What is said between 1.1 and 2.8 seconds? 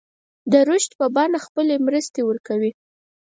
بڼه خپلې مرستې ورکوي.